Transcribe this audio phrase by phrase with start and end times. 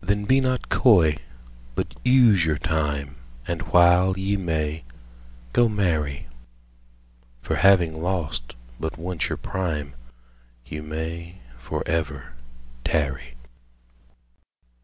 [0.00, 1.18] Then be not coy,
[1.76, 3.14] but use your time,
[3.46, 4.82] And while ye may,
[5.52, 6.26] go marry:
[7.40, 9.94] For having lost but once your prime,
[10.64, 12.32] 15 You may for ever
[12.84, 13.36] tarry.